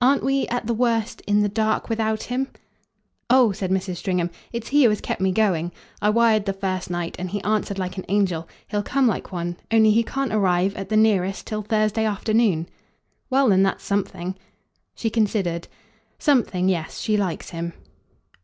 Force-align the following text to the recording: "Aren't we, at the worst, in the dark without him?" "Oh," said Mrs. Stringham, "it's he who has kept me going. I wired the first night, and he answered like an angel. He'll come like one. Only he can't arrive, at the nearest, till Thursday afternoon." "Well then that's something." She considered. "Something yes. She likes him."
"Aren't 0.00 0.24
we, 0.24 0.48
at 0.48 0.66
the 0.66 0.74
worst, 0.74 1.20
in 1.20 1.40
the 1.42 1.48
dark 1.48 1.88
without 1.88 2.24
him?" 2.24 2.48
"Oh," 3.30 3.52
said 3.52 3.70
Mrs. 3.70 3.98
Stringham, 3.98 4.28
"it's 4.52 4.70
he 4.70 4.82
who 4.82 4.88
has 4.90 5.00
kept 5.00 5.20
me 5.20 5.30
going. 5.30 5.70
I 6.02 6.10
wired 6.10 6.46
the 6.46 6.52
first 6.52 6.90
night, 6.90 7.14
and 7.16 7.30
he 7.30 7.40
answered 7.44 7.78
like 7.78 7.96
an 7.96 8.04
angel. 8.08 8.48
He'll 8.66 8.82
come 8.82 9.06
like 9.06 9.30
one. 9.30 9.56
Only 9.70 9.92
he 9.92 10.02
can't 10.02 10.32
arrive, 10.34 10.74
at 10.74 10.88
the 10.88 10.96
nearest, 10.96 11.46
till 11.46 11.62
Thursday 11.62 12.04
afternoon." 12.04 12.66
"Well 13.30 13.50
then 13.50 13.62
that's 13.62 13.84
something." 13.84 14.34
She 14.96 15.10
considered. 15.10 15.68
"Something 16.18 16.68
yes. 16.68 16.98
She 16.98 17.16
likes 17.16 17.50
him." 17.50 17.72